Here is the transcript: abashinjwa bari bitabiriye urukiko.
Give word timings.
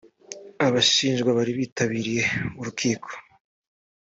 abashinjwa 0.65 1.29
bari 1.37 1.51
bitabiriye 1.59 2.23
urukiko. 2.59 3.09